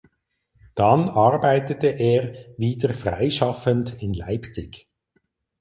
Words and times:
Dann 0.73 1.09
arbeitete 1.09 1.85
er 1.85 2.33
wieder 2.57 2.91
freischaffend 2.91 4.01
in 4.01 4.15
Leipzig. 4.15 4.89